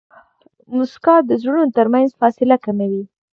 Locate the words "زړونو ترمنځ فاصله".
1.41-2.55